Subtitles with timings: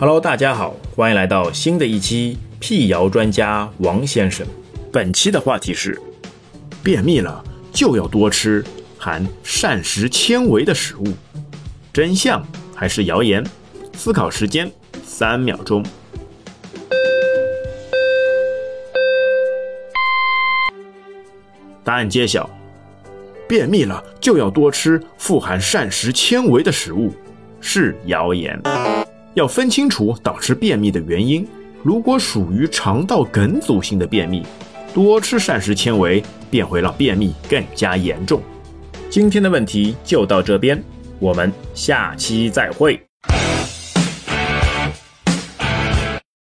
[0.00, 4.46] Hello，大家好，欢迎来到新的一期辟谣专家王先生。
[4.90, 6.00] 本期的话题是：
[6.82, 8.64] 便秘了就要多吃
[8.96, 11.04] 含膳食纤维的食物，
[11.92, 12.42] 真相
[12.74, 13.44] 还是谣言？
[13.92, 14.72] 思考时间
[15.04, 15.84] 三秒钟。
[21.84, 22.48] 答案揭晓：
[23.46, 27.12] 便秘了就要多吃富含膳食纤维的食物，
[27.60, 28.58] 是谣言。
[29.34, 31.46] 要分清楚导致便秘的原因。
[31.82, 34.42] 如果属于肠道梗阻性的便秘，
[34.92, 38.42] 多吃膳食纤维便会让便秘更加严重。
[39.08, 40.82] 今天的问题就到这边，
[41.18, 43.00] 我们下期再会。